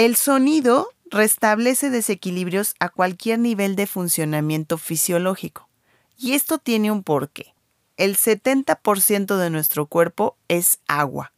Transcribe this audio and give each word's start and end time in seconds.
El 0.00 0.16
sonido 0.16 0.88
restablece 1.10 1.90
desequilibrios 1.90 2.74
a 2.80 2.88
cualquier 2.88 3.38
nivel 3.38 3.76
de 3.76 3.86
funcionamiento 3.86 4.78
fisiológico. 4.78 5.68
Y 6.16 6.32
esto 6.32 6.56
tiene 6.56 6.90
un 6.90 7.02
porqué. 7.02 7.54
El 7.98 8.16
70% 8.16 9.36
de 9.36 9.50
nuestro 9.50 9.84
cuerpo 9.84 10.38
es 10.48 10.78
agua. 10.88 11.34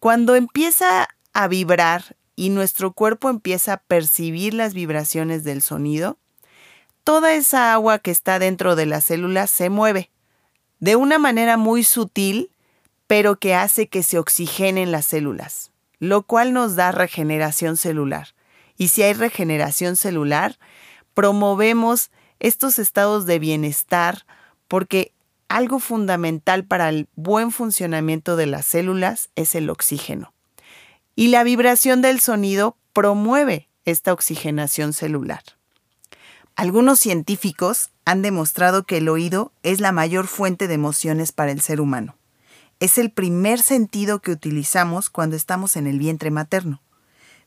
Cuando 0.00 0.34
empieza 0.34 1.08
a 1.32 1.46
vibrar 1.46 2.16
y 2.34 2.48
nuestro 2.48 2.94
cuerpo 2.94 3.30
empieza 3.30 3.74
a 3.74 3.76
percibir 3.76 4.54
las 4.54 4.74
vibraciones 4.74 5.44
del 5.44 5.62
sonido, 5.62 6.18
toda 7.04 7.32
esa 7.34 7.72
agua 7.72 8.00
que 8.00 8.10
está 8.10 8.40
dentro 8.40 8.74
de 8.74 8.86
las 8.86 9.04
células 9.04 9.52
se 9.52 9.70
mueve 9.70 10.10
de 10.80 10.96
una 10.96 11.20
manera 11.20 11.56
muy 11.56 11.84
sutil, 11.84 12.50
pero 13.06 13.38
que 13.38 13.54
hace 13.54 13.86
que 13.86 14.02
se 14.02 14.18
oxigenen 14.18 14.90
las 14.90 15.06
células, 15.06 15.70
lo 15.98 16.22
cual 16.22 16.52
nos 16.52 16.76
da 16.76 16.92
regeneración 16.92 17.76
celular. 17.76 18.28
Y 18.76 18.88
si 18.88 19.02
hay 19.02 19.12
regeneración 19.12 19.96
celular, 19.96 20.58
promovemos 21.14 22.10
estos 22.38 22.78
estados 22.78 23.26
de 23.26 23.38
bienestar 23.38 24.24
porque 24.68 25.12
algo 25.48 25.80
fundamental 25.80 26.64
para 26.64 26.88
el 26.90 27.08
buen 27.16 27.50
funcionamiento 27.50 28.36
de 28.36 28.46
las 28.46 28.66
células 28.66 29.30
es 29.34 29.54
el 29.54 29.70
oxígeno. 29.70 30.32
Y 31.16 31.28
la 31.28 31.42
vibración 31.42 32.02
del 32.02 32.20
sonido 32.20 32.76
promueve 32.92 33.68
esta 33.84 34.12
oxigenación 34.12 34.92
celular. 34.92 35.42
Algunos 36.54 36.98
científicos 36.98 37.90
han 38.04 38.22
demostrado 38.22 38.84
que 38.84 38.98
el 38.98 39.08
oído 39.08 39.52
es 39.62 39.80
la 39.80 39.92
mayor 39.92 40.26
fuente 40.26 40.68
de 40.68 40.74
emociones 40.74 41.32
para 41.32 41.50
el 41.50 41.60
ser 41.60 41.80
humano. 41.80 42.16
Es 42.80 42.96
el 42.96 43.10
primer 43.10 43.60
sentido 43.60 44.20
que 44.20 44.30
utilizamos 44.30 45.10
cuando 45.10 45.34
estamos 45.34 45.74
en 45.74 45.88
el 45.88 45.98
vientre 45.98 46.30
materno, 46.30 46.80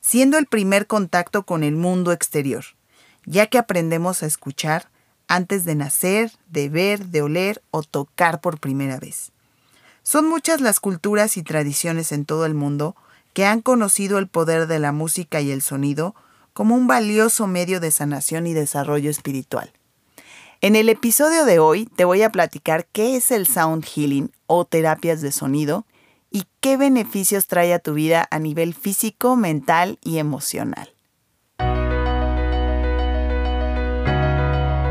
siendo 0.01 0.37
el 0.37 0.45
primer 0.45 0.87
contacto 0.87 1.43
con 1.43 1.63
el 1.63 1.77
mundo 1.77 2.11
exterior, 2.11 2.65
ya 3.25 3.47
que 3.47 3.57
aprendemos 3.57 4.23
a 4.23 4.25
escuchar 4.25 4.89
antes 5.29 5.63
de 5.63 5.75
nacer, 5.75 6.33
de 6.49 6.67
ver, 6.67 7.05
de 7.05 7.21
oler 7.21 7.61
o 7.71 7.81
tocar 7.81 8.41
por 8.41 8.59
primera 8.59 8.99
vez. 8.99 9.31
Son 10.03 10.27
muchas 10.27 10.59
las 10.59 10.81
culturas 10.81 11.37
y 11.37 11.43
tradiciones 11.43 12.11
en 12.11 12.25
todo 12.25 12.45
el 12.45 12.53
mundo 12.53 12.97
que 13.33 13.45
han 13.45 13.61
conocido 13.61 14.17
el 14.17 14.27
poder 14.27 14.67
de 14.67 14.79
la 14.79 14.91
música 14.91 15.39
y 15.39 15.51
el 15.51 15.61
sonido 15.61 16.13
como 16.51 16.75
un 16.75 16.87
valioso 16.87 17.47
medio 17.47 17.79
de 17.79 17.91
sanación 17.91 18.47
y 18.47 18.53
desarrollo 18.53 19.09
espiritual. 19.09 19.71
En 20.63 20.75
el 20.75 20.89
episodio 20.89 21.45
de 21.45 21.57
hoy 21.57 21.87
te 21.87 22.05
voy 22.05 22.21
a 22.21 22.31
platicar 22.31 22.85
qué 22.85 23.15
es 23.15 23.31
el 23.31 23.47
sound 23.47 23.83
healing 23.83 24.31
o 24.45 24.63
terapias 24.63 25.19
de 25.19 25.31
sonido 25.31 25.87
y 26.29 26.43
qué 26.59 26.77
beneficios 26.77 27.47
trae 27.47 27.73
a 27.73 27.79
tu 27.79 27.95
vida 27.95 28.27
a 28.29 28.37
nivel 28.37 28.75
físico, 28.75 29.35
mental 29.35 29.97
y 30.03 30.19
emocional. 30.19 30.93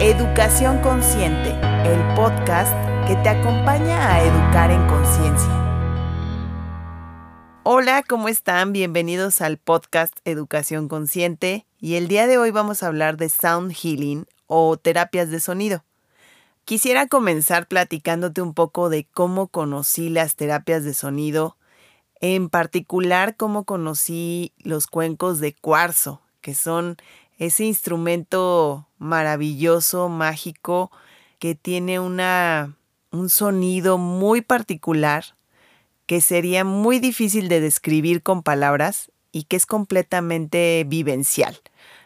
Educación 0.00 0.80
Consciente, 0.82 1.50
el 1.84 2.02
podcast 2.16 2.74
que 3.06 3.14
te 3.22 3.28
acompaña 3.28 4.12
a 4.12 4.24
educar 4.24 4.72
en 4.72 4.84
conciencia. 4.88 5.60
Hola, 7.62 8.02
¿cómo 8.02 8.28
están? 8.28 8.72
Bienvenidos 8.72 9.40
al 9.40 9.56
podcast 9.58 10.18
Educación 10.24 10.88
Consciente 10.88 11.64
y 11.78 11.94
el 11.94 12.08
día 12.08 12.26
de 12.26 12.38
hoy 12.38 12.50
vamos 12.50 12.82
a 12.82 12.88
hablar 12.88 13.16
de 13.16 13.28
sound 13.28 13.72
healing 13.72 14.26
o 14.50 14.76
terapias 14.76 15.30
de 15.30 15.38
sonido. 15.38 15.84
Quisiera 16.64 17.06
comenzar 17.06 17.68
platicándote 17.68 18.42
un 18.42 18.52
poco 18.52 18.90
de 18.90 19.06
cómo 19.06 19.46
conocí 19.46 20.08
las 20.08 20.34
terapias 20.34 20.82
de 20.82 20.92
sonido, 20.92 21.56
en 22.20 22.50
particular 22.50 23.36
cómo 23.36 23.64
conocí 23.64 24.52
los 24.58 24.88
cuencos 24.88 25.38
de 25.38 25.54
cuarzo, 25.54 26.20
que 26.40 26.54
son 26.54 26.96
ese 27.38 27.64
instrumento 27.64 28.88
maravilloso, 28.98 30.08
mágico, 30.08 30.90
que 31.38 31.54
tiene 31.54 32.00
una, 32.00 32.76
un 33.12 33.30
sonido 33.30 33.98
muy 33.98 34.40
particular 34.40 35.24
que 36.06 36.20
sería 36.20 36.64
muy 36.64 36.98
difícil 36.98 37.48
de 37.48 37.60
describir 37.60 38.20
con 38.24 38.42
palabras 38.42 39.12
y 39.30 39.44
que 39.44 39.54
es 39.54 39.64
completamente 39.64 40.84
vivencial. 40.88 41.60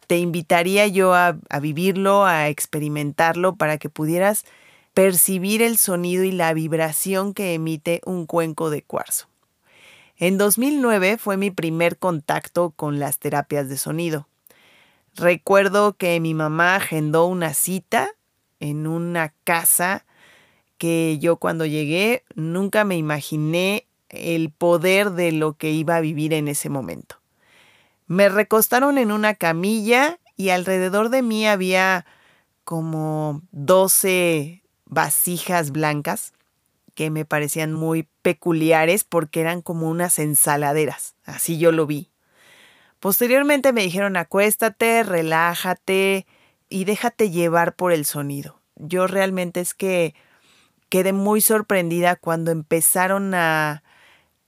Te 0.06 0.18
invitaría 0.18 0.86
yo 0.86 1.14
a, 1.14 1.36
vivirlo, 1.60 2.24
a 2.24 2.48
experimentarlo 2.48 3.56
para 3.56 3.78
que 3.78 3.88
pudieras 3.88 4.44
percibir 4.92 5.62
el 5.62 5.76
sonido 5.76 6.24
y 6.24 6.32
la 6.32 6.52
vibración 6.54 7.34
que 7.34 7.54
emite 7.54 8.00
un 8.04 8.26
cuenco 8.26 8.70
de 8.70 8.82
cuarzo. 8.82 9.28
En 10.16 10.38
2009 10.38 11.18
fue 11.18 11.36
mi 11.36 11.50
primer 11.50 11.98
contacto 11.98 12.70
con 12.70 13.00
las 13.00 13.18
terapias 13.18 13.68
de 13.68 13.76
sonido. 13.76 14.28
Recuerdo 15.16 15.94
que 15.96 16.18
mi 16.20 16.34
mamá 16.34 16.76
agendó 16.76 17.26
una 17.26 17.54
cita 17.54 18.10
en 18.60 18.86
una 18.86 19.34
casa 19.44 20.04
que 20.78 21.18
yo 21.18 21.36
cuando 21.36 21.66
llegué 21.66 22.24
nunca 22.34 22.84
me 22.84 22.96
imaginé 22.96 23.86
el 24.08 24.50
poder 24.50 25.10
de 25.10 25.32
lo 25.32 25.54
que 25.54 25.70
iba 25.70 25.96
a 25.96 26.00
vivir 26.00 26.32
en 26.32 26.48
ese 26.48 26.68
momento. 26.68 27.23
Me 28.06 28.28
recostaron 28.28 28.98
en 28.98 29.10
una 29.10 29.34
camilla 29.34 30.18
y 30.36 30.50
alrededor 30.50 31.08
de 31.08 31.22
mí 31.22 31.46
había 31.46 32.04
como 32.64 33.42
12 33.52 34.62
vasijas 34.84 35.70
blancas 35.70 36.32
que 36.94 37.10
me 37.10 37.24
parecían 37.24 37.72
muy 37.72 38.08
peculiares 38.22 39.04
porque 39.04 39.40
eran 39.40 39.62
como 39.62 39.88
unas 39.88 40.18
ensaladeras, 40.18 41.16
así 41.24 41.58
yo 41.58 41.72
lo 41.72 41.86
vi. 41.86 42.10
Posteriormente 43.00 43.72
me 43.72 43.82
dijeron 43.82 44.16
acuéstate, 44.16 45.02
relájate 45.02 46.26
y 46.68 46.84
déjate 46.84 47.30
llevar 47.30 47.74
por 47.74 47.92
el 47.92 48.04
sonido. 48.04 48.60
Yo 48.76 49.06
realmente 49.06 49.60
es 49.60 49.74
que 49.74 50.14
quedé 50.88 51.12
muy 51.12 51.40
sorprendida 51.40 52.16
cuando 52.16 52.50
empezaron 52.50 53.34
a, 53.34 53.82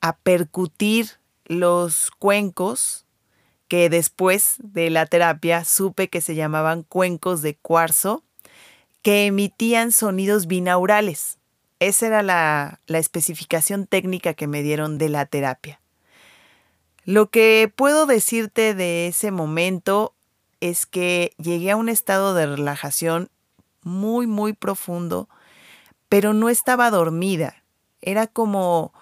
a 0.01 0.17
percutir 0.19 1.19
los 1.45 2.11
cuencos 2.19 3.06
que 3.69 3.91
después 3.91 4.57
de 4.59 4.91
la 4.91 5.07
terapia 5.07 5.65
supe 5.65 6.09
que 6.09 6.21
se 6.21 6.35
llamaban 6.35 6.83
cuencos 6.83 7.43
de 7.43 7.57
cuarzo, 7.57 8.23
que 9.03 9.27
emitían 9.27 9.93
sonidos 9.93 10.47
binaurales. 10.47 11.39
Esa 11.79 12.07
era 12.07 12.23
la, 12.23 12.81
la 12.87 12.99
especificación 12.99 13.87
técnica 13.87 14.35
que 14.35 14.47
me 14.47 14.63
dieron 14.63 14.99
de 14.99 15.09
la 15.09 15.27
terapia. 15.27 15.81
Lo 17.05 17.31
que 17.31 17.73
puedo 17.75 18.07
decirte 18.07 18.75
de 18.75 19.09
ese 19.09 19.31
momento 19.31 20.15
es 20.61 20.87
que 20.87 21.33
llegué 21.39 21.71
a 21.71 21.77
un 21.77 21.89
estado 21.89 22.35
de 22.35 22.47
relajación 22.47 23.31
muy, 23.83 24.27
muy 24.27 24.53
profundo, 24.53 25.29
pero 26.09 26.33
no 26.33 26.49
estaba 26.49 26.91
dormida. 26.91 27.63
Era 28.01 28.27
como 28.27 28.93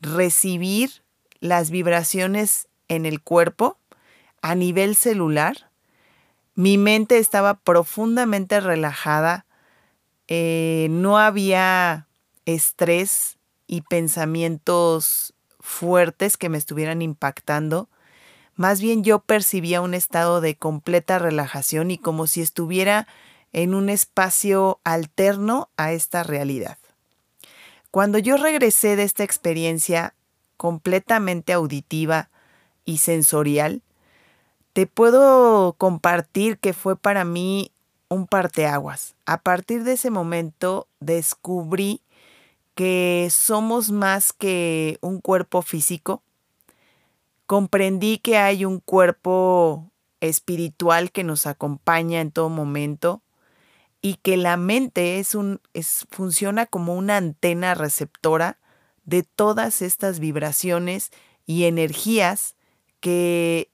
recibir 0.00 1.02
las 1.40 1.70
vibraciones 1.70 2.68
en 2.88 3.06
el 3.06 3.20
cuerpo 3.20 3.78
a 4.42 4.54
nivel 4.54 4.96
celular. 4.96 5.70
Mi 6.54 6.78
mente 6.78 7.18
estaba 7.18 7.54
profundamente 7.54 8.60
relajada, 8.60 9.46
eh, 10.26 10.88
no 10.90 11.18
había 11.18 12.06
estrés 12.44 13.38
y 13.66 13.82
pensamientos 13.82 15.34
fuertes 15.60 16.36
que 16.36 16.48
me 16.48 16.58
estuvieran 16.58 17.02
impactando. 17.02 17.88
Más 18.56 18.80
bien 18.80 19.04
yo 19.04 19.20
percibía 19.20 19.80
un 19.80 19.94
estado 19.94 20.40
de 20.40 20.56
completa 20.56 21.18
relajación 21.18 21.90
y 21.90 21.98
como 21.98 22.26
si 22.26 22.40
estuviera 22.40 23.06
en 23.52 23.74
un 23.74 23.88
espacio 23.88 24.80
alterno 24.84 25.70
a 25.76 25.92
esta 25.92 26.22
realidad. 26.22 26.78
Cuando 27.90 28.18
yo 28.18 28.36
regresé 28.36 28.96
de 28.96 29.04
esta 29.04 29.24
experiencia 29.24 30.14
completamente 30.56 31.52
auditiva 31.52 32.30
y 32.84 32.98
sensorial, 32.98 33.82
te 34.78 34.86
puedo 34.86 35.72
compartir 35.72 36.58
que 36.58 36.72
fue 36.72 36.94
para 36.94 37.24
mí 37.24 37.72
un 38.08 38.28
parteaguas. 38.28 39.16
A 39.26 39.40
partir 39.40 39.82
de 39.82 39.94
ese 39.94 40.08
momento 40.08 40.86
descubrí 41.00 42.00
que 42.76 43.26
somos 43.28 43.90
más 43.90 44.32
que 44.32 44.98
un 45.00 45.20
cuerpo 45.20 45.62
físico. 45.62 46.22
Comprendí 47.46 48.18
que 48.18 48.38
hay 48.38 48.64
un 48.64 48.78
cuerpo 48.78 49.90
espiritual 50.20 51.10
que 51.10 51.24
nos 51.24 51.48
acompaña 51.48 52.20
en 52.20 52.30
todo 52.30 52.48
momento 52.48 53.20
y 54.00 54.14
que 54.22 54.36
la 54.36 54.56
mente 54.56 55.18
es 55.18 55.34
un, 55.34 55.60
es, 55.74 56.06
funciona 56.12 56.66
como 56.66 56.94
una 56.94 57.16
antena 57.16 57.74
receptora 57.74 58.58
de 59.04 59.24
todas 59.24 59.82
estas 59.82 60.20
vibraciones 60.20 61.10
y 61.46 61.64
energías 61.64 62.54
que 63.00 63.68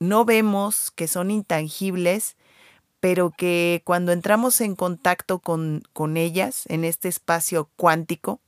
no 0.00 0.24
vemos, 0.24 0.90
que 0.90 1.06
son 1.06 1.30
intangibles, 1.30 2.36
pero 2.98 3.30
que 3.30 3.82
cuando 3.84 4.12
entramos 4.12 4.60
en 4.60 4.74
contacto 4.74 5.38
con, 5.38 5.82
con 5.92 6.16
ellas 6.16 6.64
en 6.68 6.84
este 6.84 7.08
espacio 7.08 7.70
cuántico, 7.76 8.40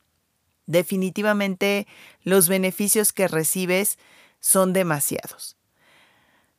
definitivamente 0.66 1.86
los 2.24 2.48
beneficios 2.48 3.12
que 3.12 3.28
recibes 3.28 3.98
son 4.40 4.72
demasiados. 4.72 5.56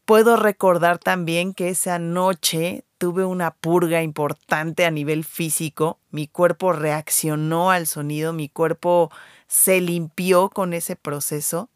puedo 0.06 0.36
recordar 0.36 1.00
también 1.00 1.54
que 1.54 1.70
esa 1.70 1.98
noche 2.00 2.84
tuve 2.98 3.26
una 3.26 3.52
purga 3.52 4.02
importante 4.04 4.86
a 4.86 4.92
nivel 4.92 5.24
físico. 5.24 5.98
Mi 6.12 6.28
cuerpo 6.28 6.74
reaccionó 6.74 7.72
al 7.72 7.88
sonido, 7.88 8.34
mi 8.34 8.50
cuerpo 8.50 9.12
se 9.48 9.82
limpió 9.82 10.50
con 10.50 10.74
ese 10.74 10.96
proceso 10.96 11.70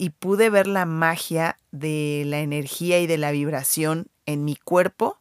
y 0.00 0.08
pude 0.08 0.48
ver 0.48 0.66
la 0.66 0.86
magia 0.86 1.58
de 1.72 2.22
la 2.24 2.40
energía 2.40 3.00
y 3.00 3.06
de 3.06 3.18
la 3.18 3.32
vibración 3.32 4.06
en 4.24 4.46
mi 4.46 4.56
cuerpo 4.56 5.18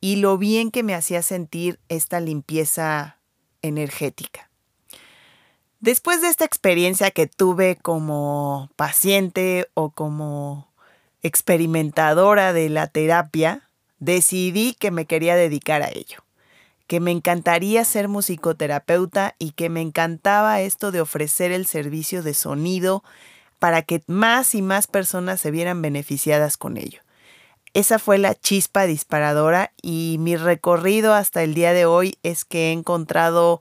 y 0.00 0.16
lo 0.16 0.36
bien 0.36 0.72
que 0.72 0.82
me 0.82 0.96
hacía 0.96 1.22
sentir 1.22 1.78
esta 1.88 2.18
limpieza 2.18 3.18
energética. 3.62 4.50
Después 5.78 6.22
de 6.22 6.26
esta 6.26 6.44
experiencia 6.44 7.12
que 7.12 7.28
tuve 7.28 7.76
como 7.76 8.68
paciente 8.74 9.68
o 9.74 9.90
como 9.90 10.72
experimentadora 11.22 12.52
de 12.52 12.68
la 12.68 12.88
terapia, 12.88 13.68
decidí 14.00 14.74
que 14.74 14.90
me 14.90 15.04
quería 15.04 15.36
dedicar 15.36 15.82
a 15.82 15.88
ello, 15.88 16.24
que 16.88 16.98
me 16.98 17.12
encantaría 17.12 17.84
ser 17.84 18.08
musicoterapeuta 18.08 19.36
y 19.38 19.52
que 19.52 19.68
me 19.68 19.82
encantaba 19.82 20.62
esto 20.62 20.90
de 20.90 21.00
ofrecer 21.00 21.52
el 21.52 21.64
servicio 21.64 22.24
de 22.24 22.34
sonido 22.34 23.04
para 23.60 23.82
que 23.82 24.02
más 24.08 24.56
y 24.56 24.62
más 24.62 24.88
personas 24.88 25.40
se 25.40 25.52
vieran 25.52 25.82
beneficiadas 25.82 26.56
con 26.56 26.76
ello. 26.76 27.02
Esa 27.72 28.00
fue 28.00 28.18
la 28.18 28.34
chispa 28.34 28.86
disparadora 28.86 29.72
y 29.80 30.16
mi 30.18 30.34
recorrido 30.34 31.14
hasta 31.14 31.44
el 31.44 31.54
día 31.54 31.72
de 31.72 31.84
hoy 31.84 32.18
es 32.24 32.44
que 32.44 32.70
he 32.70 32.72
encontrado 32.72 33.60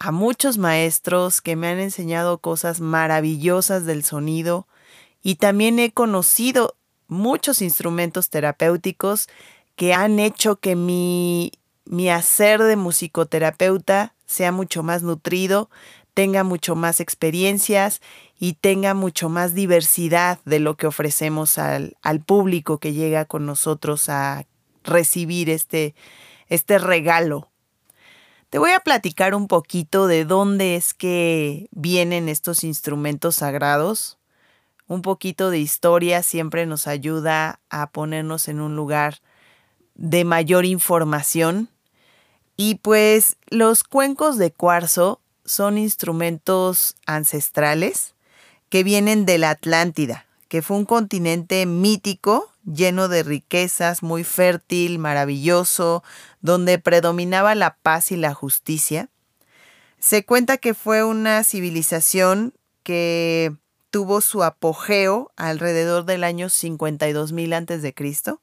a 0.00 0.10
muchos 0.10 0.58
maestros 0.58 1.40
que 1.40 1.54
me 1.54 1.68
han 1.68 1.78
enseñado 1.78 2.38
cosas 2.38 2.80
maravillosas 2.80 3.84
del 3.84 4.02
sonido 4.02 4.66
y 5.22 5.36
también 5.36 5.78
he 5.78 5.92
conocido 5.92 6.74
muchos 7.06 7.62
instrumentos 7.62 8.30
terapéuticos 8.30 9.28
que 9.76 9.94
han 9.94 10.18
hecho 10.18 10.56
que 10.56 10.74
mi, 10.74 11.52
mi 11.84 12.08
hacer 12.10 12.62
de 12.62 12.76
musicoterapeuta 12.76 14.14
sea 14.26 14.52
mucho 14.52 14.82
más 14.82 15.02
nutrido, 15.02 15.70
tenga 16.14 16.44
mucho 16.44 16.76
más 16.76 17.00
experiencias 17.00 18.00
y 18.38 18.54
tenga 18.54 18.94
mucho 18.94 19.28
más 19.28 19.54
diversidad 19.54 20.40
de 20.44 20.60
lo 20.60 20.76
que 20.76 20.86
ofrecemos 20.86 21.58
al, 21.58 21.96
al 22.02 22.20
público 22.20 22.78
que 22.78 22.92
llega 22.92 23.24
con 23.24 23.46
nosotros 23.46 24.08
a 24.08 24.46
recibir 24.82 25.50
este, 25.50 25.94
este 26.48 26.78
regalo 26.78 27.48
te 28.54 28.60
voy 28.60 28.70
a 28.70 28.78
platicar 28.78 29.34
un 29.34 29.48
poquito 29.48 30.06
de 30.06 30.24
dónde 30.24 30.76
es 30.76 30.94
que 30.94 31.66
vienen 31.72 32.28
estos 32.28 32.62
instrumentos 32.62 33.34
sagrados. 33.34 34.16
Un 34.86 35.02
poquito 35.02 35.50
de 35.50 35.58
historia 35.58 36.22
siempre 36.22 36.64
nos 36.64 36.86
ayuda 36.86 37.58
a 37.68 37.90
ponernos 37.90 38.46
en 38.46 38.60
un 38.60 38.76
lugar 38.76 39.22
de 39.96 40.24
mayor 40.24 40.66
información. 40.66 41.68
Y 42.56 42.76
pues 42.76 43.38
los 43.48 43.82
cuencos 43.82 44.38
de 44.38 44.52
cuarzo 44.52 45.20
son 45.44 45.76
instrumentos 45.76 46.94
ancestrales 47.06 48.13
que 48.68 48.82
vienen 48.84 49.26
de 49.26 49.38
la 49.38 49.50
Atlántida, 49.50 50.26
que 50.48 50.62
fue 50.62 50.76
un 50.76 50.84
continente 50.84 51.66
mítico 51.66 52.50
lleno 52.64 53.08
de 53.08 53.22
riquezas, 53.22 54.02
muy 54.02 54.24
fértil, 54.24 54.98
maravilloso, 54.98 56.02
donde 56.40 56.78
predominaba 56.78 57.54
la 57.54 57.76
paz 57.76 58.10
y 58.12 58.16
la 58.16 58.34
justicia. 58.34 59.08
Se 59.98 60.24
cuenta 60.24 60.58
que 60.58 60.74
fue 60.74 61.04
una 61.04 61.44
civilización 61.44 62.54
que 62.82 63.54
tuvo 63.90 64.20
su 64.20 64.42
apogeo 64.42 65.30
alrededor 65.36 66.04
del 66.04 66.24
año 66.24 66.48
52.000 66.48 67.54
a.C. 67.54 68.36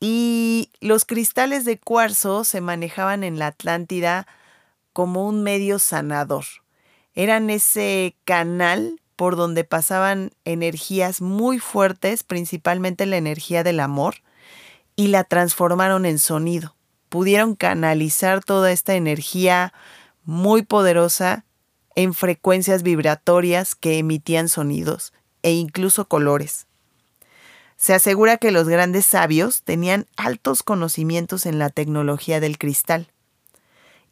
Y 0.00 0.70
los 0.80 1.04
cristales 1.04 1.64
de 1.64 1.78
cuarzo 1.78 2.44
se 2.44 2.60
manejaban 2.60 3.24
en 3.24 3.38
la 3.38 3.48
Atlántida 3.48 4.26
como 4.92 5.26
un 5.26 5.42
medio 5.42 5.78
sanador. 5.78 6.44
Eran 7.18 7.50
ese 7.50 8.14
canal 8.24 9.00
por 9.16 9.34
donde 9.34 9.64
pasaban 9.64 10.30
energías 10.44 11.20
muy 11.20 11.58
fuertes, 11.58 12.22
principalmente 12.22 13.06
la 13.06 13.16
energía 13.16 13.64
del 13.64 13.80
amor, 13.80 14.22
y 14.94 15.08
la 15.08 15.24
transformaron 15.24 16.06
en 16.06 16.20
sonido. 16.20 16.76
Pudieron 17.08 17.56
canalizar 17.56 18.44
toda 18.44 18.70
esta 18.70 18.94
energía 18.94 19.72
muy 20.22 20.62
poderosa 20.62 21.44
en 21.96 22.14
frecuencias 22.14 22.84
vibratorias 22.84 23.74
que 23.74 23.98
emitían 23.98 24.48
sonidos 24.48 25.12
e 25.42 25.50
incluso 25.50 26.06
colores. 26.06 26.68
Se 27.76 27.94
asegura 27.94 28.36
que 28.36 28.52
los 28.52 28.68
grandes 28.68 29.06
sabios 29.06 29.64
tenían 29.64 30.06
altos 30.16 30.62
conocimientos 30.62 31.46
en 31.46 31.58
la 31.58 31.70
tecnología 31.70 32.38
del 32.38 32.58
cristal 32.58 33.08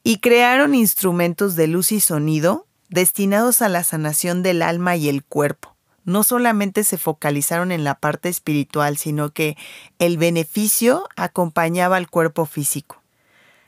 y 0.02 0.19
crearon 0.19 0.75
instrumentos 0.75 1.55
de 1.55 1.69
luz 1.69 1.93
y 1.93 2.00
sonido 2.00 2.66
destinados 2.88 3.62
a 3.62 3.69
la 3.69 3.85
sanación 3.85 4.43
del 4.43 4.62
alma 4.62 4.97
y 4.97 5.09
el 5.09 5.25
cuerpo. 5.25 5.77
No 6.05 6.23
solamente 6.23 6.85
se 6.85 6.99
focalizaron 6.99 7.73
en 7.73 7.83
la 7.83 7.97
parte 7.97 8.29
espiritual, 8.29 8.97
sino 8.97 9.31
que 9.31 9.56
el 9.99 10.19
beneficio 10.19 11.09
acompañaba 11.17 11.97
al 11.97 12.09
cuerpo 12.09 12.47
físico. 12.47 13.03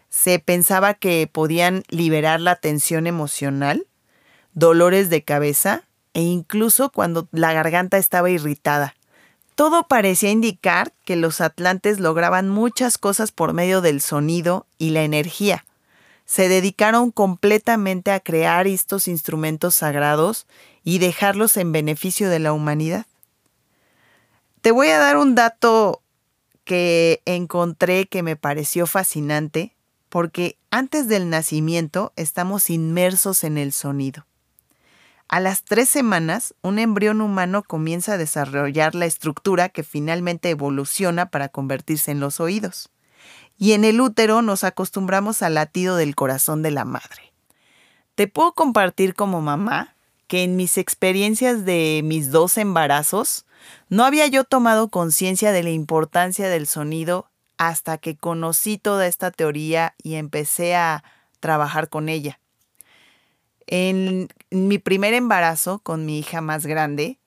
Se 0.09 0.39
pensaba 0.39 0.95
que 0.95 1.29
podían 1.31 1.83
liberar 1.89 2.41
la 2.41 2.57
tensión 2.57 3.07
emocional, 3.07 3.87
dolores 4.55 5.11
de 5.11 5.25
cabeza 5.25 5.83
e 6.15 6.23
incluso 6.23 6.91
cuando 6.91 7.29
la 7.33 7.53
garganta 7.53 7.99
estaba 7.99 8.31
irritada. 8.31 8.95
Todo 9.55 9.89
parecía 9.89 10.31
indicar 10.31 10.93
que 11.05 11.17
los 11.17 11.41
atlantes 11.41 11.99
lograban 11.99 12.49
muchas 12.49 12.97
cosas 12.97 13.33
por 13.33 13.53
medio 13.53 13.81
del 13.81 14.01
sonido 14.01 14.67
y 14.79 14.91
la 14.91 15.03
energía, 15.03 15.65
se 16.29 16.51
dedicaron 16.51 17.11
completamente 17.11 18.13
a 18.13 18.21
crear 18.21 18.67
estos 18.67 19.09
instrumentos 19.09 19.77
sagrados 19.77 20.47
y 20.85 20.99
dejarlos 20.99 21.57
en 21.57 21.73
beneficio 21.73 22.29
de 22.29 22.39
la 22.39 22.53
humanidad. 22.53 23.07
Te 24.61 24.71
voy 24.71 24.89
a 24.89 24.99
dar 24.99 25.17
un 25.17 25.35
dato 25.35 26.03
que 26.65 27.23
encontré 27.25 28.09
que 28.09 28.23
me 28.23 28.37
pareció 28.37 28.87
fascinante, 28.87 29.75
porque 30.11 30.59
antes 30.71 31.09
del 31.09 31.31
nacimiento 31.31 32.13
estamos 32.15 32.69
inmersos 32.69 33.43
en 33.43 33.57
el 33.57 33.73
sonido. 33.73 34.27
A 35.29 35.41
las 35.41 35.63
tres 35.63 35.89
semanas, 35.89 36.55
un 36.61 36.79
embrión 36.79 37.23
humano 37.23 37.63
comienza 37.63 38.13
a 38.13 38.19
desarrollar 38.19 38.95
la 38.95 39.07
estructura 39.07 39.71
que 39.71 39.83
finalmente 39.83 40.51
evoluciona 40.51 41.31
para 41.31 41.49
convertirse 41.49 42.11
en 42.11 42.21
los 42.21 42.39
oídos 42.39 42.91
y 43.59 43.73
en 43.73 43.85
el 43.85 44.01
útero 44.01 44.41
nos 44.41 44.65
acostumbramos 44.65 45.43
al 45.43 45.55
latido 45.55 45.97
del 45.97 46.15
corazón 46.15 46.63
de 46.63 46.71
la 46.71 46.85
madre. 46.85 47.33
Te 48.15 48.29
puedo 48.29 48.53
compartir 48.53 49.15
como 49.15 49.43
mamá 49.43 49.97
que 50.29 50.45
en 50.45 50.57
mis 50.57 50.79
experiencias 50.79 51.65
de 51.65 52.03
mis 52.05 52.31
dos 52.31 52.57
embarazos 52.57 53.47
no 53.89 54.05
había 54.05 54.27
yo 54.29 54.45
tomado 54.45 54.89
conciencia 54.89 55.53
de 55.53 55.63
la 55.63 55.71
importancia 55.71 56.49
del 56.49 56.67
sonido 56.67 57.31
hasta 57.57 57.99
que 57.99 58.17
conocí 58.17 58.79
toda 58.79 59.07
esta 59.07 59.31
teoría 59.33 59.95
y 60.03 60.15
empecé 60.15 60.77
a 60.77 61.03
trabajar 61.41 61.89
con 61.89 62.09
ella. 62.09 62.39
En 63.67 64.29
mi 64.51 64.79
primer 64.79 65.15
embarazo 65.15 65.81
con 65.81 66.07
mi 66.07 66.21
hija 66.21 66.41
más 66.41 66.65
grande, 66.65 67.19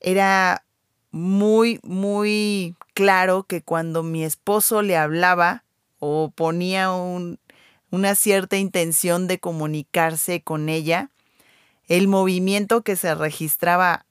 era 0.00 0.64
muy, 1.10 1.80
muy 1.82 2.76
claro 2.94 3.44
que 3.44 3.62
cuando 3.62 4.02
mi 4.02 4.24
esposo 4.24 4.80
le 4.80 4.96
hablaba 4.96 5.64
o 5.98 6.32
ponía 6.34 6.90
una 6.92 8.14
cierta 8.14 8.56
intención 8.56 9.26
de 9.26 9.38
comunicarse 9.38 10.42
con 10.42 10.68
ella, 10.68 11.10
el 11.86 12.08
movimiento 12.08 12.82
que 12.82 12.96
se 12.96 13.14
registraba 13.14 14.06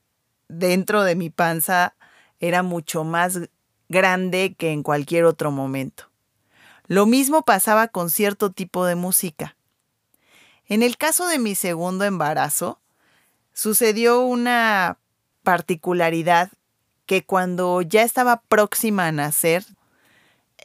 dentro 0.47 1.03
de 1.03 1.15
mi 1.15 1.29
panza 1.29 1.95
era 2.39 2.61
mucho 2.61 3.03
más 3.03 3.39
grande 3.89 4.55
que 4.57 4.71
en 4.71 4.83
cualquier 4.83 5.25
otro 5.25 5.49
momento. 5.49 6.09
Lo 6.87 7.05
mismo 7.05 7.43
pasaba 7.43 7.87
con 7.87 8.09
cierto 8.09 8.51
tipo 8.51 8.85
de 8.85 8.95
música. 8.95 9.55
En 10.67 10.83
el 10.83 10.97
caso 10.97 11.27
de 11.27 11.39
mi 11.39 11.55
segundo 11.55 12.03
embarazo, 12.03 12.79
sucedió 13.53 14.21
una 14.21 14.97
particularidad 15.43 16.51
que 17.13 17.23
cuando 17.23 17.83
ya 17.83 18.01
estaba 18.01 18.41
próxima 18.47 19.05
a 19.05 19.11
nacer, 19.11 19.63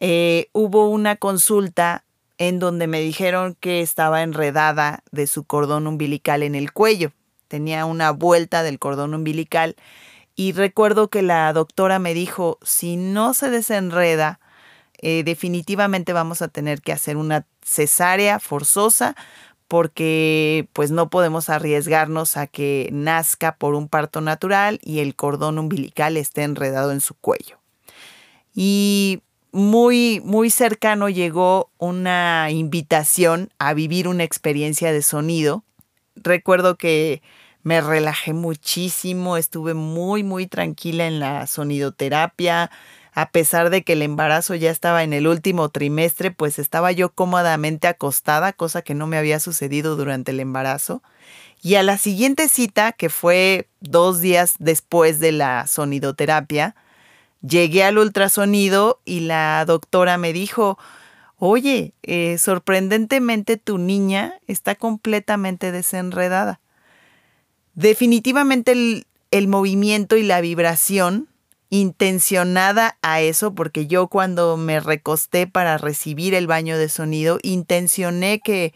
eh, 0.01 0.49
hubo 0.55 0.89
una 0.89 1.17
consulta 1.17 2.05
en 2.39 2.59
donde 2.59 2.87
me 2.87 3.01
dijeron 3.01 3.55
que 3.61 3.83
estaba 3.83 4.23
enredada 4.23 5.03
de 5.13 5.27
su 5.27 5.45
cordón 5.45 5.87
umbilical 5.87 6.43
en 6.43 6.55
el 6.55 6.73
cuello. 6.73 7.13
Tenía 7.49 7.85
una 7.85 8.13
vuelta 8.13 8.63
del 8.63 8.79
cordón 8.79 9.13
umbilical 9.13 9.77
y 10.37 10.53
recuerdo 10.53 11.09
que 11.09 11.21
la 11.21 11.53
doctora 11.53 11.99
me 11.99 12.15
dijo, 12.15 12.59
si 12.63 12.97
no 12.97 13.35
se 13.35 13.51
desenreda, 13.51 14.41
eh, 15.03 15.25
definitivamente 15.25 16.15
vamos 16.15 16.41
a 16.41 16.49
tener 16.49 16.81
que 16.81 16.93
hacer 16.93 17.19
una 17.19 17.45
cesárea 17.63 18.39
forzosa 18.39 19.17
porque 19.69 20.67
pues 20.73 20.91
no 20.91 21.11
podemos 21.11 21.51
arriesgarnos 21.51 22.37
a 22.39 22.47
que 22.47 22.89
nazca 22.91 23.57
por 23.57 23.75
un 23.75 23.89
parto 23.89 24.23
natural 24.23 24.81
y 24.83 25.01
el 25.01 25.15
cordón 25.15 25.59
umbilical 25.59 26.17
esté 26.17 26.43
enredado 26.43 26.91
en 26.91 27.03
su 27.03 27.15
cuello. 27.15 27.59
Y 28.55 29.23
muy, 29.53 30.21
muy 30.25 30.51
cercano 30.51 31.09
llegó 31.11 31.71
una 31.79 32.51
invitación 32.51 33.51
a 33.59 33.75
vivir 33.75 34.09
una 34.09 34.25
experiencia 34.25 34.93
de 34.93 35.03
sonido. 35.03 35.65
Recuerdo 36.17 36.77
que 36.77 37.23
me 37.63 37.81
relajé 37.83 38.33
muchísimo, 38.33 39.37
estuve 39.37 39.75
muy, 39.75 40.23
muy 40.23 40.47
tranquila 40.47 41.07
en 41.07 41.21
la 41.21 41.47
sonidoterapia. 41.47 42.71
A 43.19 43.31
pesar 43.31 43.71
de 43.71 43.83
que 43.83 43.95
el 43.95 44.03
embarazo 44.03 44.55
ya 44.55 44.71
estaba 44.71 45.03
en 45.03 45.13
el 45.13 45.27
último 45.27 45.71
trimestre, 45.71 46.31
pues 46.31 46.61
estaba 46.61 46.93
yo 46.93 47.11
cómodamente 47.11 47.89
acostada, 47.89 48.53
cosa 48.53 48.83
que 48.83 48.95
no 48.95 49.09
me 49.09 49.19
había 49.19 49.41
sucedido 49.41 49.97
durante 49.97 50.31
el 50.31 50.39
embarazo. 50.39 51.03
Y 51.61 51.75
a 51.75 51.83
la 51.83 51.99
siguiente 51.99 52.49
cita, 52.49 52.93
que 52.93 53.09
fue 53.09 53.69
dos 53.81 54.21
días 54.21 54.55
después 54.61 55.19
de 55.19 55.33
la 55.33 55.67
sonidoterapia, 55.67 56.77
Llegué 57.41 57.85
al 57.85 57.99
ultrasonido 57.99 59.01
y 59.05 59.21
la 59.21 59.65
doctora 59.65 60.19
me 60.19 60.33
dijo, 60.33 60.79
oye, 61.39 61.95
eh, 62.03 62.37
sorprendentemente 62.39 63.57
tu 63.57 63.79
niña 63.79 64.41
está 64.49 64.75
completamente 64.75 65.71
desenredada. 65.71 66.61
Definitivamente 67.75 68.73
el, 68.73 69.07
el 69.31 69.47
movimiento 69.47 70.17
y 70.17 70.25
la 70.25 70.41
vibración 70.41 71.29
intencionada 71.71 72.99
a 73.03 73.21
eso, 73.21 73.55
porque 73.55 73.87
yo 73.87 74.09
cuando 74.09 74.57
me 74.57 74.81
recosté 74.81 75.47
para 75.47 75.79
recibir 75.79 76.35
el 76.35 76.47
baño 76.47 76.79
de 76.79 76.89
sonido, 76.89 77.39
intencioné 77.43 78.41
que 78.41 78.75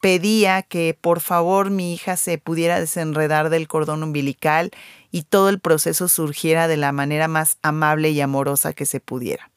pedía 0.00 0.62
que 0.62 0.96
por 1.00 1.20
favor 1.20 1.70
mi 1.70 1.94
hija 1.94 2.18
se 2.18 2.36
pudiera 2.36 2.78
desenredar 2.78 3.48
del 3.48 3.66
cordón 3.68 4.02
umbilical 4.02 4.70
y 5.10 5.22
todo 5.22 5.48
el 5.48 5.60
proceso 5.60 6.08
surgiera 6.08 6.68
de 6.68 6.76
la 6.76 6.92
manera 6.92 7.26
más 7.26 7.56
amable 7.62 8.10
y 8.10 8.20
amorosa 8.20 8.74
que 8.74 8.84
se 8.84 9.00
pudiera. 9.00 9.50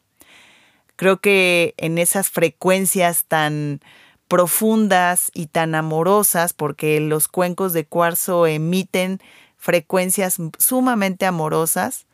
Creo 0.96 1.17
que 1.20 1.75
en 1.77 1.98
esas 1.98 2.29
frecuencias 2.29 3.25
tan 3.25 3.82
profundas 4.27 5.32
y 5.34 5.48
tan 5.48 5.75
amorosas, 5.75 6.53
porque 6.53 7.00
los 7.00 7.27
cuencos 7.27 7.74
de 7.74 7.86
cuarzo 7.86 8.48
emiten 8.48 9.20
frecuencias 9.58 10.38
sumamente 10.58 11.25
amorosas, 11.25 12.06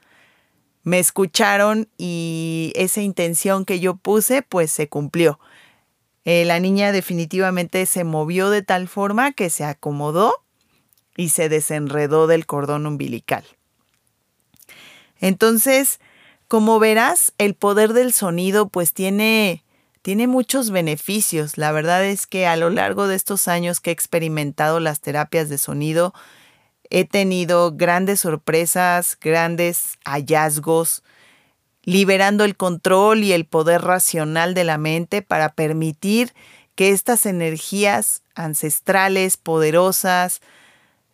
me 0.84 1.00
escucharon 1.00 1.88
y 1.98 2.74
esa 2.76 3.02
intención 3.02 3.66
que 3.66 3.80
yo 3.80 3.96
puse 3.96 4.42
pues 4.42 4.72
se 4.72 4.90
cumplió. 4.90 5.40
Eh, 6.26 6.46
la 6.46 6.60
niña 6.60 6.92
definitivamente 6.92 7.86
se 7.86 8.04
movió 8.04 8.50
de 8.50 8.62
tal 8.62 8.88
forma 8.88 9.34
que 9.34 9.50
se 9.50 9.64
acomodó 9.64 10.44
y 11.18 11.30
se 11.30 11.50
desenredó 11.50 12.28
del 12.28 12.46
cordón 12.46 12.86
umbilical. 12.86 13.44
Entonces, 15.20 16.00
como 16.48 16.80
verás, 16.80 17.34
el 17.38 17.56
poder 17.56 17.94
del 17.94 18.14
sonido 18.14 18.68
pues 18.68 18.94
tiene, 18.94 19.64
tiene 20.02 20.28
muchos 20.28 20.70
beneficios. 20.70 21.58
La 21.58 21.72
verdad 21.72 22.06
es 22.06 22.28
que 22.28 22.46
a 22.46 22.58
lo 22.58 22.70
largo 22.70 23.08
de 23.08 23.16
estos 23.16 23.48
años 23.48 23.80
que 23.80 23.90
he 23.90 23.94
experimentado 23.94 24.80
las 24.80 25.00
terapias 25.00 25.50
de 25.50 25.58
sonido, 25.58 26.14
he 26.94 27.06
tenido 27.06 27.72
grandes 27.72 28.20
sorpresas, 28.20 29.18
grandes 29.20 29.98
hallazgos, 30.06 31.02
liberando 31.82 32.44
el 32.44 32.56
control 32.56 33.24
y 33.24 33.34
el 33.34 33.46
poder 33.46 33.82
racional 33.82 34.54
de 34.54 34.64
la 34.64 34.78
mente 34.78 35.24
para 35.24 35.50
permitir 35.50 36.34
que 36.76 36.92
estas 36.92 37.26
energías 37.26 38.22
ancestrales, 38.36 39.38
poderosas, 39.38 40.42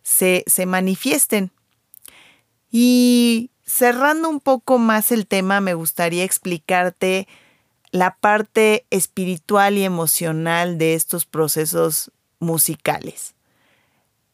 se, 0.02 0.44
se 0.46 0.66
manifiesten. 0.66 1.50
Y 2.70 3.50
cerrando 3.64 4.28
un 4.28 4.40
poco 4.40 4.76
más 4.76 5.10
el 5.10 5.26
tema, 5.26 5.62
me 5.62 5.72
gustaría 5.72 6.24
explicarte 6.24 7.26
la 7.90 8.16
parte 8.16 8.84
espiritual 8.90 9.78
y 9.78 9.84
emocional 9.84 10.76
de 10.76 10.94
estos 10.94 11.24
procesos 11.24 12.12
musicales. 12.38 13.34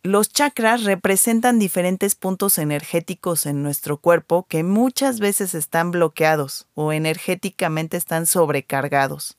Los 0.07 0.29
chakras 0.29 0.85
representan 0.85 1.59
diferentes 1.59 2.15
puntos 2.15 2.59
energéticos 2.59 3.45
en 3.45 3.65
nuestro 3.65 3.97
cuerpo 3.97 4.47
que 4.49 4.63
muchas 4.63 5.19
veces 5.19 5.53
están 5.53 5.91
bloqueados 5.91 6.69
o 6.75 6.93
energéticamente 6.93 7.97
están 7.97 8.27
sobrecargados. 8.27 9.37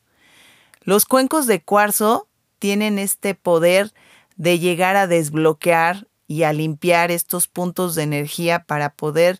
Los 0.82 1.06
cuencos 1.06 1.48
de 1.48 1.64
cuarzo 1.64 2.28
tienen 2.60 3.00
este 3.00 3.34
poder 3.34 3.94
de 4.36 4.60
llegar 4.60 4.98
a 4.98 5.08
desbloquear 5.08 6.10
y 6.28 6.44
a 6.44 6.52
limpiar 6.52 7.12
estos 7.12 7.48
puntos 7.48 7.96
de 7.96 8.04
energía 8.04 8.66
para 8.66 8.90
poder 8.90 9.40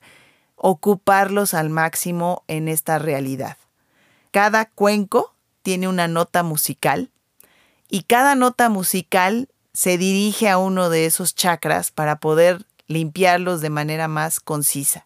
ocuparlos 0.56 1.54
al 1.54 1.70
máximo 1.70 2.46
en 2.48 2.70
esta 2.70 3.00
realidad. 3.00 3.58
Cada 4.32 4.64
cuenco 4.64 5.36
tiene 5.62 5.90
una 5.90 6.08
nota 6.08 6.44
musical 6.44 7.12
y 7.90 8.04
cada 8.04 8.36
nota 8.36 8.70
musical 8.70 9.50
se 9.78 10.00
dirige 10.00 10.50
a 10.50 10.58
uno 10.58 10.90
de 10.90 11.06
esos 11.06 11.36
chakras 11.36 11.92
para 11.92 12.20
poder 12.20 12.66
limpiarlos 12.88 13.62
de 13.62 13.70
manera 13.70 14.08
más 14.08 14.40
concisa. 14.40 15.06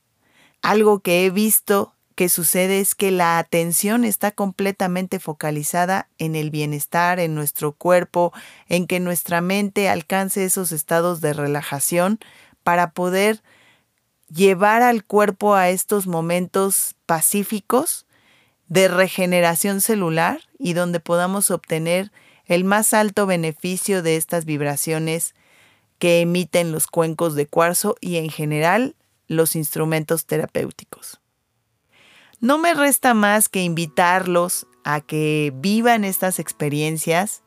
Algo 0.61 1.01
que 1.01 1.25
he 1.25 1.29
visto 1.29 1.93
que 2.15 2.29
sucede 2.29 2.79
es 2.79 2.95
que 2.95 3.11
la 3.11 3.37
atención 3.37 4.05
está 4.05 4.31
completamente 4.31 5.19
focalizada 5.19 6.07
en 6.19 6.37
el 6.37 6.51
bienestar, 6.51 7.19
en 7.19 7.35
nuestro 7.35 7.73
cuerpo, 7.73 8.31
en 8.69 8.87
que 8.87 9.01
nuestra 9.01 9.41
mente 9.41 9.89
alcance 9.89 10.45
esos 10.45 10.71
estados 10.71 11.19
de 11.19 11.33
relajación 11.33 12.17
para 12.63 12.91
poder 12.91 13.43
llevar 14.33 14.83
al 14.83 15.03
cuerpo 15.03 15.53
a 15.53 15.67
estos 15.67 16.07
momentos 16.07 16.95
pacíficos 17.05 18.05
de 18.69 18.87
regeneración 18.87 19.81
celular 19.81 20.39
y 20.57 20.71
donde 20.71 21.01
podamos 21.01 21.51
obtener 21.51 22.09
el 22.51 22.65
más 22.65 22.93
alto 22.93 23.25
beneficio 23.25 24.03
de 24.03 24.17
estas 24.17 24.43
vibraciones 24.43 25.35
que 25.99 26.19
emiten 26.19 26.73
los 26.73 26.87
cuencos 26.87 27.33
de 27.33 27.47
cuarzo 27.47 27.95
y 28.01 28.17
en 28.17 28.29
general 28.29 28.97
los 29.27 29.55
instrumentos 29.55 30.25
terapéuticos. 30.25 31.21
No 32.41 32.57
me 32.57 32.73
resta 32.73 33.13
más 33.13 33.47
que 33.47 33.63
invitarlos 33.63 34.67
a 34.83 34.99
que 34.99 35.53
vivan 35.55 36.03
estas 36.03 36.39
experiencias. 36.39 37.41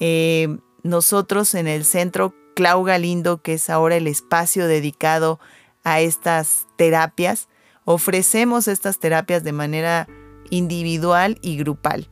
Eh, 0.00 0.48
nosotros 0.82 1.54
en 1.54 1.68
el 1.68 1.84
centro 1.84 2.34
Clau 2.56 2.82
Galindo, 2.82 3.40
que 3.40 3.54
es 3.54 3.70
ahora 3.70 3.94
el 3.94 4.08
espacio 4.08 4.66
dedicado 4.66 5.38
a 5.84 6.00
estas 6.00 6.66
terapias, 6.76 7.48
ofrecemos 7.84 8.66
estas 8.66 8.98
terapias 8.98 9.44
de 9.44 9.52
manera 9.52 10.08
individual 10.50 11.38
y 11.40 11.56
grupal. 11.56 12.10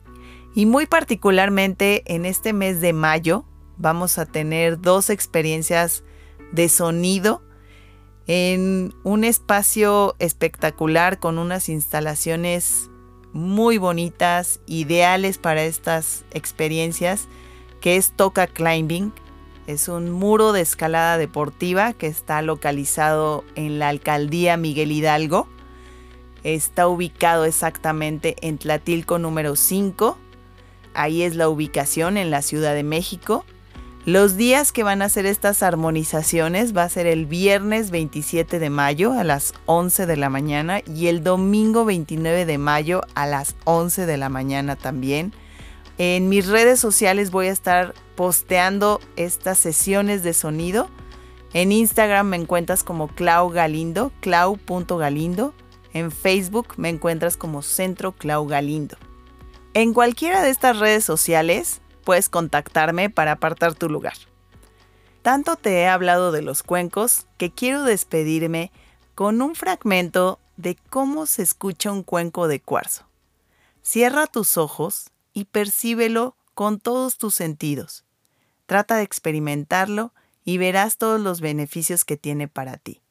Y 0.53 0.65
muy 0.65 0.85
particularmente 0.85 2.03
en 2.13 2.25
este 2.25 2.53
mes 2.53 2.81
de 2.81 2.93
mayo 2.93 3.45
vamos 3.77 4.17
a 4.17 4.25
tener 4.25 4.81
dos 4.81 5.09
experiencias 5.09 6.03
de 6.51 6.69
sonido 6.69 7.43
en 8.27 8.93
un 9.03 9.23
espacio 9.23 10.15
espectacular 10.19 11.19
con 11.19 11.37
unas 11.37 11.69
instalaciones 11.69 12.89
muy 13.33 13.77
bonitas, 13.77 14.59
ideales 14.65 15.37
para 15.37 15.63
estas 15.63 16.25
experiencias, 16.31 17.27
que 17.79 17.95
es 17.95 18.11
Toca 18.11 18.47
Climbing. 18.47 19.13
Es 19.67 19.87
un 19.87 20.11
muro 20.11 20.53
de 20.53 20.61
escalada 20.61 21.17
deportiva 21.17 21.93
que 21.93 22.07
está 22.07 22.41
localizado 22.41 23.43
en 23.55 23.79
la 23.79 23.89
alcaldía 23.89 24.57
Miguel 24.57 24.91
Hidalgo. 24.91 25.47
Está 26.43 26.87
ubicado 26.87 27.45
exactamente 27.45 28.35
en 28.41 28.57
Tlatilco 28.57 29.19
número 29.19 29.55
5 29.55 30.17
ahí 30.97 31.23
es 31.23 31.35
la 31.35 31.47
ubicación 31.47 32.17
en 32.17 32.31
la 32.31 32.41
Ciudad 32.41 32.73
de 32.73 32.83
México. 32.83 33.45
Los 34.05 34.37
días 34.37 34.71
que 34.71 34.83
van 34.83 35.01
a 35.01 35.05
hacer 35.05 35.25
estas 35.25 35.63
armonizaciones 35.63 36.75
va 36.75 36.83
a 36.83 36.89
ser 36.89 37.07
el 37.07 37.25
viernes 37.25 37.91
27 37.91 38.57
de 38.57 38.69
mayo 38.69 39.11
a 39.11 39.25
las 39.25 39.53
11 39.65 40.05
de 40.05 40.15
la 40.15 40.29
mañana 40.29 40.79
y 40.85 41.07
el 41.07 41.23
domingo 41.23 41.83
29 41.83 42.45
de 42.45 42.57
mayo 42.57 43.01
a 43.15 43.25
las 43.25 43.55
11 43.65 44.05
de 44.05 44.17
la 44.17 44.29
mañana 44.29 44.77
también. 44.77 45.33
En 45.97 46.29
mis 46.29 46.47
redes 46.47 46.79
sociales 46.79 47.31
voy 47.31 47.47
a 47.47 47.51
estar 47.51 47.93
posteando 48.15 49.01
estas 49.17 49.57
sesiones 49.57 50.23
de 50.23 50.33
sonido. 50.33 50.89
En 51.53 51.71
Instagram 51.71 52.27
me 52.27 52.37
encuentras 52.37 52.83
como 52.83 53.09
Clau 53.09 53.49
Galindo, 53.49 54.13
clau.galindo. 54.21 55.53
En 55.93 56.11
Facebook 56.11 56.75
me 56.77 56.87
encuentras 56.87 57.35
como 57.35 57.61
Centro 57.61 58.13
Clau 58.13 58.47
Galindo. 58.47 58.97
En 59.77 59.93
cualquiera 59.93 60.41
de 60.41 60.49
estas 60.49 60.79
redes 60.79 61.05
sociales 61.05 61.81
puedes 62.03 62.29
contactarme 62.29 63.11
para 63.11 63.33
apartar 63.33 63.75
tu 63.75 63.89
lugar. 63.89 64.15
Tanto 65.21 65.55
te 65.55 65.81
he 65.81 65.87
hablado 65.87 66.31
de 66.31 66.41
los 66.41 66.63
cuencos 66.63 67.27
que 67.37 67.51
quiero 67.51 67.83
despedirme 67.83 68.71
con 69.13 69.39
un 69.39 69.53
fragmento 69.53 70.39
de 70.55 70.77
cómo 70.89 71.27
se 71.27 71.43
escucha 71.43 71.91
un 71.91 72.01
cuenco 72.01 72.47
de 72.47 72.59
cuarzo. 72.59 73.05
Cierra 73.83 74.25
tus 74.25 74.57
ojos 74.57 75.11
y 75.31 75.45
percíbelo 75.45 76.35
con 76.55 76.79
todos 76.79 77.19
tus 77.19 77.35
sentidos. 77.35 78.03
Trata 78.65 78.95
de 78.95 79.03
experimentarlo 79.03 80.11
y 80.43 80.57
verás 80.57 80.97
todos 80.97 81.21
los 81.21 81.39
beneficios 81.39 82.03
que 82.03 82.17
tiene 82.17 82.47
para 82.47 82.77
ti. 82.77 83.03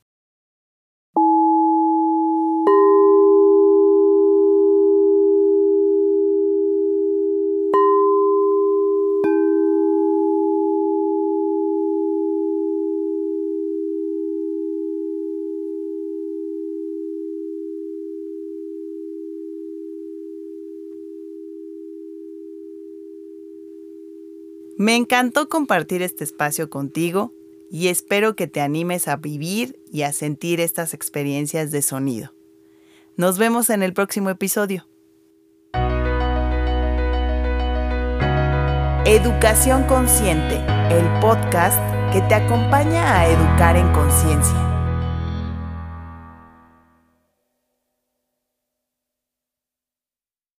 Me 24.79 24.95
encantó 24.95 25.49
compartir 25.49 26.03
este 26.03 26.23
espacio 26.23 26.69
contigo 26.69 27.33
y 27.71 27.89
espero 27.89 28.37
que 28.37 28.47
te 28.47 28.61
animes 28.61 29.09
a 29.09 29.17
vivir 29.17 29.81
y 29.91 30.03
a 30.03 30.13
sentir 30.13 30.61
estas 30.61 30.93
experiencias 30.93 31.71
de 31.71 31.81
sonido. 31.81 32.35
Nos 33.17 33.39
vemos 33.39 33.71
en 33.71 33.83
el 33.83 33.95
próximo 33.95 34.29
episodio. 34.29 34.87
Educación 39.07 39.85
Consciente, 39.85 40.57
el 40.91 41.21
podcast 41.23 41.81
que 42.13 42.21
te 42.29 42.35
acompaña 42.35 43.19
a 43.19 43.29
educar 43.29 43.77
en 43.77 43.91
conciencia. 43.95 44.76